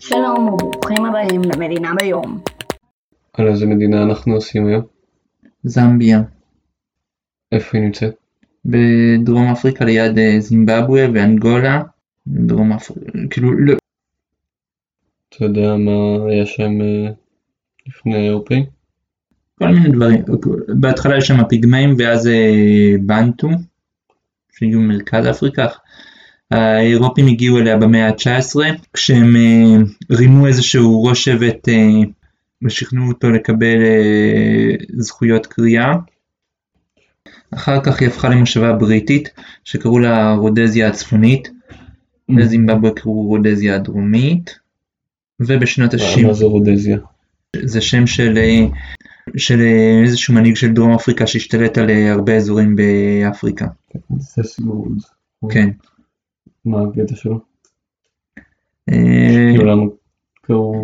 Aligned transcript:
שלום 0.00 0.48
וברוכים 0.48 1.04
הבאים 1.04 1.42
למדינה 1.42 1.92
ביום. 2.00 2.40
על 3.32 3.48
איזה 3.48 3.66
מדינה 3.66 4.02
אנחנו 4.02 4.34
עושים 4.34 4.66
היום? 4.66 4.82
זמביה, 5.64 6.22
איפה 7.52 7.78
היא 7.78 7.84
נמצאת? 7.84 8.14
בדרום 8.64 9.46
אפריקה 9.52 9.84
ליד 9.84 10.18
אה, 10.18 10.40
זימבבואה 10.40 11.06
ואנגולה, 11.14 11.82
דרום 12.26 12.72
אפריקה, 12.72 13.12
כאילו 13.30 13.52
לא, 13.52 13.74
אתה 15.28 15.44
יודע 15.44 15.76
מה 15.76 16.30
היה 16.30 16.46
שם 16.46 16.80
אה, 16.80 17.10
לפני 17.86 18.16
האירופאים? 18.16 18.64
כל 19.58 19.68
מיני 19.68 19.88
דברים, 19.88 20.24
בהתחלה 20.80 21.18
יש 21.18 21.26
שם 21.26 21.44
פיגמאים 21.48 21.94
ואז 21.98 22.26
אה, 22.26 22.94
בנטו, 23.06 23.48
שהגיעו 24.52 24.80
ממרכז 24.80 25.26
אפריקה, 25.30 25.66
האירופים 26.50 27.26
הגיעו 27.26 27.58
אליה 27.58 27.76
במאה 27.76 28.08
ה-19, 28.08 28.56
כשהם 28.92 29.36
אה, 29.36 29.76
רימו 30.10 30.46
איזשהו 30.46 31.04
ראש 31.04 31.24
שבט 31.24 31.68
אה, 31.68 31.74
ושכנעו 32.62 33.08
אותו 33.08 33.30
לקבל 33.30 33.82
אה, 33.82 34.74
זכויות 34.98 35.46
קריאה. 35.46 35.92
אחר 37.54 37.80
כך 37.84 38.00
היא 38.00 38.08
הפכה 38.08 38.28
למושבה 38.28 38.72
בריטית 38.72 39.28
שקראו 39.64 39.98
לה 39.98 40.34
רודזיה 40.34 40.88
הצפונית, 40.88 41.50
בזימבבואה 42.36 42.92
קראו 42.94 43.22
רודזיה 43.22 43.74
הדרומית, 43.74 44.58
ובשנות 45.40 45.94
ה-60 45.94 46.26
מה 46.26 46.32
זה 46.32 46.44
רודזיה? 46.44 46.98
זה 47.56 47.80
שם 47.80 48.06
של, 48.06 48.38
של 49.36 49.60
איזשהו 50.04 50.34
מנהיג 50.34 50.56
של 50.56 50.72
דרום 50.72 50.92
אפריקה 50.92 51.26
שהשתלט 51.26 51.78
על 51.78 51.90
הרבה 51.90 52.36
אזורים 52.36 52.76
באפריקה. 52.76 53.66
כן. 55.50 55.68
מה 56.64 56.78
הקטע 56.82 57.16
שלו? 57.16 57.40
אה, 58.88 59.48
כאילו 59.52 59.64
למה 59.64 59.82
קראו 60.42 60.74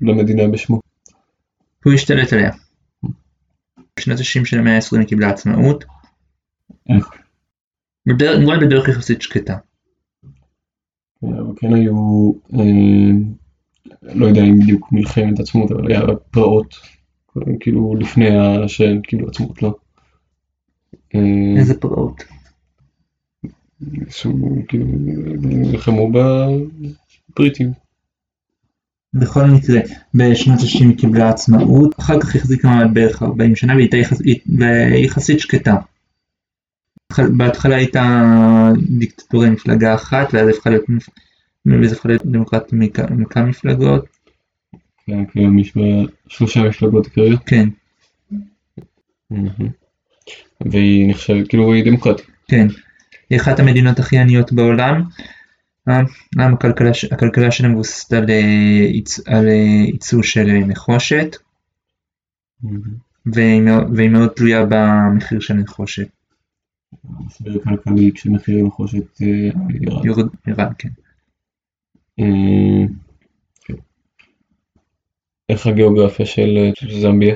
למדינה 0.00 0.48
בשמו? 0.52 0.80
הוא 1.84 1.92
השתלט 1.92 2.32
עליה. 2.32 2.50
בשנות 3.98 4.18
ה-60 4.18 4.44
של 4.44 4.58
המאה 4.58 4.76
ה-20 4.76 4.98
היא 4.98 5.08
קיבלה 5.08 5.30
עצמאות. 5.30 5.84
איך? 6.96 7.10
נראה 8.06 8.56
לי 8.56 8.66
בדרך 8.66 8.88
יחסית 8.88 9.22
שקטה. 9.22 9.56
אבל 11.22 11.52
כן 11.56 11.74
היו, 11.74 12.32
אה, 12.54 13.10
לא 14.02 14.26
יודע 14.26 14.40
אם 14.40 14.58
בדיוק 14.58 14.92
מלחמת 14.92 15.40
עצמאות, 15.40 15.70
אבל 15.70 15.92
היה 15.92 16.00
פרעות, 16.30 16.74
כאילו 17.60 17.94
לפני 17.94 18.28
ה- 18.38 18.68
שהם 18.68 19.00
קיבלו 19.02 19.28
עצמאות, 19.28 19.62
לא? 19.62 19.74
אה, 21.14 21.20
איזה 21.58 21.80
פרעות. 21.80 22.24
כאילו 24.68 24.86
נלחמו 25.40 26.12
בבריטים. 26.12 27.72
בכל 29.14 29.44
מקרה, 29.44 29.80
בשנות 30.14 30.60
ה-60 30.60 30.84
היא 30.84 30.98
קיבלה 30.98 31.28
עצמאות, 31.28 31.94
אחר 32.00 32.20
כך 32.20 32.36
החזיקה 32.36 32.68
מעמד 32.68 32.94
בערך 32.94 33.22
40 33.22 33.56
שנה 33.56 33.74
והיא 33.74 33.88
הייתה 33.92 33.96
יחסית, 34.96 35.40
שקטה. 35.40 35.76
בהתחלה 37.36 37.76
הייתה 37.76 38.32
דיקטטורה 38.98 39.50
מפלגה 39.50 39.94
אחת, 39.94 40.28
ואז 40.32 40.48
הפכה 40.48 40.70
להיות, 40.70 40.84
הפכה 41.92 42.08
להיות 42.08 42.26
דמוקרטית 42.26 42.72
עם 42.72 42.82
עם 43.10 43.24
כמה 43.24 43.46
מפלגות, 43.46 44.04
כן, 45.06 45.24
כאילו 45.26 45.50
שלושה 46.28 46.62
מפלגות 46.62 47.04
עיקריות. 47.06 47.40
כן, 47.46 47.68
מהמם. 49.30 49.70
והיא 50.60 51.10
נחשבת, 51.10 51.48
כאילו 51.48 51.72
היא 51.72 51.84
דמוקרטית. 51.84 52.26
כן. 52.48 52.66
היא 53.34 53.40
אחת 53.40 53.58
המדינות 53.60 53.98
הכי 53.98 54.18
עניות 54.18 54.52
בעולם. 54.52 55.02
אה, 55.88 56.00
גם 56.38 56.54
הכלכלה, 56.54 56.94
ש- 56.94 57.04
הכלכלה 57.04 57.50
שלה 57.50 57.68
מבוססת 57.68 58.12
על, 58.12 58.30
אה, 58.30 58.86
על 59.26 59.48
אה, 59.48 59.52
ייצוא 59.86 60.22
של 60.22 60.48
אה, 60.50 60.58
נחושת, 60.66 61.36
והיא 63.26 63.60
מאוד- 63.60 63.96
והיא 63.96 64.10
מאוד 64.10 64.28
תלויה 64.28 64.64
במחיר 64.68 65.40
של 65.40 65.54
נחושת. 65.54 66.08
משבר 67.26 67.62
כלכלי 67.64 68.10
כשמחיר 68.14 68.64
הנחושת 68.64 69.22
אה, 69.22 69.26
ירד. 69.80 70.04
יורד, 70.04 70.26
ירד, 70.46 70.72
כן. 70.78 70.88
אה, 72.20 72.86
כן. 73.64 73.74
איך 75.48 75.66
הגיאוגרפיה 75.66 76.26
של 76.26 76.50
אה, 76.56 77.00
זמביה? 77.00 77.34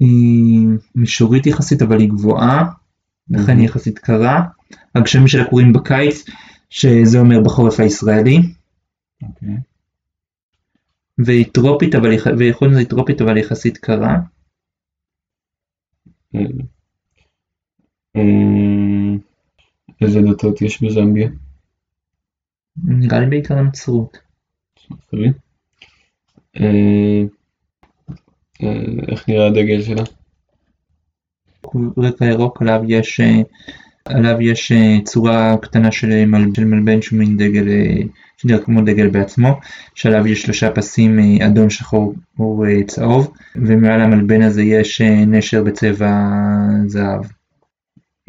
היא 0.00 0.58
מישורית 0.94 1.46
יחסית 1.46 1.82
אבל 1.82 2.00
היא 2.00 2.08
גבוהה, 2.08 2.64
לכן 3.30 3.56
היא 3.58 3.64
יחסית 3.64 3.98
קרה. 3.98 4.44
הגשמים 4.94 5.28
שלה 5.28 5.48
קורים 5.50 5.72
בקיץ, 5.72 6.24
שזה 6.70 7.18
אומר 7.18 7.40
בחורף 7.44 7.80
הישראלי, 7.80 8.38
אוקיי. 9.22 9.56
והיא 11.18 11.44
טרופית 11.52 11.94
אבל 11.94 12.10
היא, 12.10 12.20
ויכול 12.38 12.68
להיות 12.68 12.88
טרופית 12.88 13.20
אבל 13.20 13.36
יחסית 13.36 13.78
קרה. 13.78 14.16
אה, 16.34 16.40
אה, 18.16 19.16
איזה 20.00 20.20
דתות 20.20 20.62
יש 20.62 20.82
בזמביה? 20.82 21.28
נראה 22.84 23.20
לי 23.20 23.26
בעיקר 23.26 23.58
הנצרות. 23.58 24.18
אה, 26.56 27.22
איך 29.08 29.28
נראה 29.28 29.46
הדגל 29.46 29.82
שלה? 29.82 30.02
רקע 31.96 32.24
ירוק 32.24 32.62
עליו 32.62 32.80
יש, 32.88 33.20
אה, 33.20 33.42
עליו 34.04 34.40
יש 34.40 34.72
אה, 34.72 34.96
צורה 35.04 35.56
קטנה 35.62 35.92
של, 35.92 36.24
מל, 36.26 36.44
של 36.56 36.64
מלבן 36.64 37.02
שהוא 37.02 37.18
מין 37.18 37.36
דגל, 37.36 37.68
אה, 37.68 38.02
שנראה 38.36 38.64
כמו 38.64 38.80
דגל 38.80 39.08
בעצמו, 39.08 39.60
שעליו 39.94 40.26
יש 40.26 40.42
שלושה 40.42 40.70
פסים 40.70 41.18
אה, 41.18 41.46
אדום, 41.46 41.70
שחור 41.70 42.14
וצהוב, 42.38 43.32
ומעל 43.56 44.00
המלבן 44.00 44.42
הזה 44.42 44.62
יש 44.62 45.00
אה, 45.00 45.24
נשר 45.26 45.62
בצבע 45.62 46.28
זהב. 46.86 47.24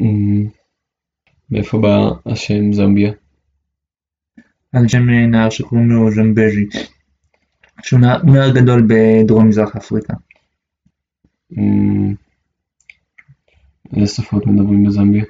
אה, 0.00 0.48
מאיפה 1.50 1.78
בא 1.78 2.10
השם 2.26 2.72
זמביה? 2.72 3.12
על 4.72 4.88
שם 4.88 5.10
אה, 5.10 5.26
נהר 5.26 5.50
שקוראים 5.50 5.90
לו 5.90 6.10
ז'מבז'י, 6.10 6.66
שהוא 7.82 8.00
נהר 8.00 8.50
גדול 8.54 8.86
בדרום 8.88 9.48
מזרח 9.48 9.76
אפריקה. 9.76 10.14
אה, 13.96 14.00
איזה 14.00 14.14
שפות 14.14 14.46
מדברים 14.46 14.84
בזמביה? 14.84 15.24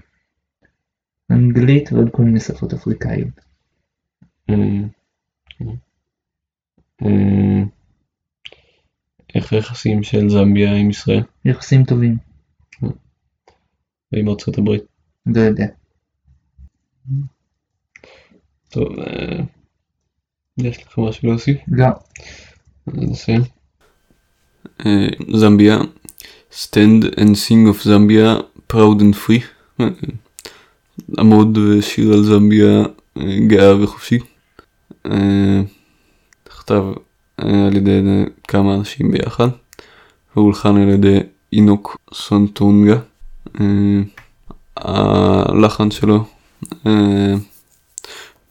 אנגלית 1.30 1.92
ועוד 1.92 2.10
כל 2.12 2.22
מיני 2.22 2.40
שפות 2.40 2.72
אפריקאיות. 2.72 3.40
אה, 4.50 4.54
אה, 7.02 7.62
איך 9.34 9.52
היחסים 9.52 10.02
של 10.02 10.28
זמביה 10.28 10.76
עם 10.76 10.90
ישראל 10.90 11.22
יחסים 11.44 11.84
טובים, 11.84 12.16
ועם 14.12 14.28
ארצות 14.28 14.58
הברית? 14.58 14.82
לא 15.26 15.40
יודע. 15.40 15.66
טוב, 18.68 18.98
אה, 18.98 19.44
יש 20.58 20.82
לך 20.82 20.98
משהו 20.98 21.28
להוסיף? 21.28 21.60
לא. 21.68 21.86
נסיים. 22.86 23.40
זמביה 25.34 25.78
Stand 26.50 27.04
and 27.16 27.36
Sing 27.36 27.68
of 27.68 27.84
Zambia 27.84 28.49
And 28.72 29.14
Free. 29.14 29.42
אה, 29.80 29.88
עמוד 31.18 31.58
ושיר 31.58 32.12
על 32.12 32.22
זמביה 32.22 32.82
אה, 33.16 33.38
גאה 33.46 33.82
וחופשי. 33.82 34.18
אה, 35.06 35.60
נכתב 36.48 36.84
אה, 37.40 37.66
על 37.66 37.76
ידי 37.76 38.00
כמה 38.48 38.74
אנשים 38.74 39.10
ביחד. 39.10 39.48
והולחן 40.36 40.76
על 40.76 40.88
ידי 40.88 41.18
אינוק 41.52 41.96
סונטונגה. 42.14 42.98
אה, 43.60 44.00
הלחן 44.76 45.90
שלו 45.90 46.24
אה, 46.86 47.34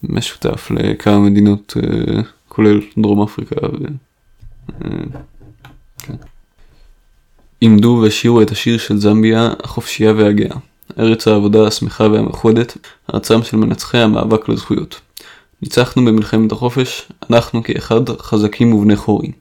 משותף 0.03 0.71
לכמה 0.71 1.19
מדינות 1.19 1.73
אה, 1.77 2.21
כולל 2.47 2.81
דרום 2.97 3.21
אפריקה 3.21 3.55
ו... 3.55 3.85
אה, 4.85 4.89
כן. 5.97 6.15
עמדו 7.61 7.99
והשירו 8.03 8.41
את 8.41 8.51
השיר 8.51 8.77
של 8.77 8.97
זמביה 8.97 9.53
החופשייה 9.63 10.13
והגאה, 10.13 10.55
ארץ 10.99 11.27
העבודה 11.27 11.67
השמחה 11.67 12.03
והמאוחדת, 12.03 12.77
ארצם 13.13 13.43
של 13.43 13.57
מנצחי 13.57 13.97
המאבק 13.97 14.49
לזכויות. 14.49 14.99
ניצחנו 15.61 16.05
במלחמת 16.05 16.51
החופש, 16.51 17.07
אנחנו 17.29 17.63
כאחד 17.63 18.09
חזקים 18.09 18.73
ובני 18.73 18.95
חורים. 18.95 19.31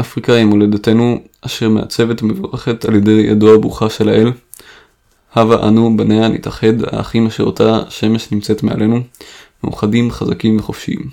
אפריקה 0.00 0.32
היא 0.32 0.44
מולדתנו, 0.44 1.20
אשר 1.40 1.68
מעצבת 1.68 2.22
ומבורכת 2.22 2.84
על 2.84 2.94
ידי 2.94 3.10
ידו 3.10 3.54
הברוכה 3.54 3.90
של 3.90 4.08
האל. 4.08 4.32
הבה 5.34 5.68
אנו, 5.68 5.96
בניה, 5.96 6.28
נתאחד, 6.28 6.84
האחים 6.92 7.26
אשר 7.26 7.44
אותה 7.44 7.82
שמש 7.88 8.32
נמצאת 8.32 8.62
מעלינו, 8.62 9.00
מאוחדים, 9.64 10.10
חזקים 10.10 10.56
וחופשיים. 10.56 11.10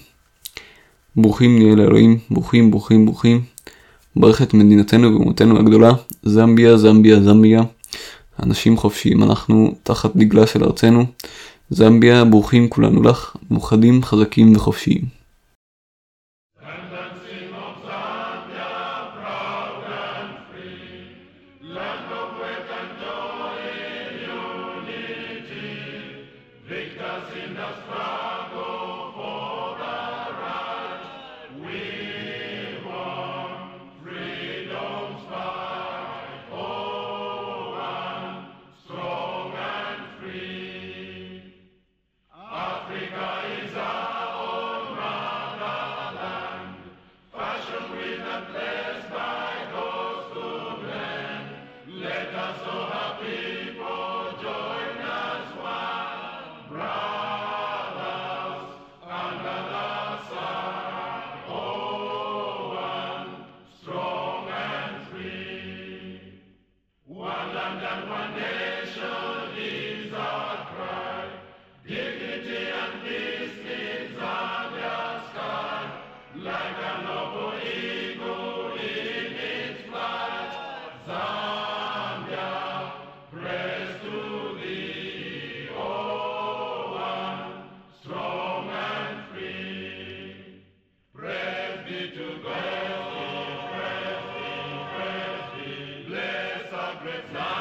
ברוכים 1.16 1.58
נהיה 1.58 1.76
לאלוהים, 1.76 2.20
ברוכים, 2.30 2.72
ברוכים, 2.72 3.06
ברוכים. 3.06 3.53
ברך 4.16 4.42
את 4.42 4.54
מדינתנו 4.54 5.14
ואומתנו 5.14 5.60
הגדולה, 5.60 5.92
זמביה, 6.24 6.78
זמביה, 6.78 7.22
זמביה. 7.22 7.64
אנשים 8.44 8.78
חופשיים 8.78 9.24
אנחנו 9.24 9.76
תחת 9.84 10.16
דגלה 10.16 10.48
של 10.48 10.64
ארצנו, 10.64 11.06
זמביה, 11.70 12.26
ברוכים 12.26 12.70
כולנו 12.70 13.02
לך, 13.02 13.36
מאוחדים, 13.52 14.04
חזקים 14.04 14.56
וחופשיים. 14.56 15.23
with 97.04 97.34
life. 97.34 97.53